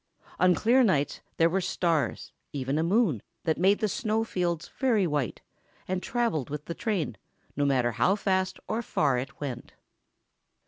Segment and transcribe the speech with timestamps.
[0.39, 5.41] On clear nights there were stars—even a moon that made the snow fields very white,
[5.87, 7.17] and traveled with the train,
[7.55, 9.73] no matter how fast or far it went.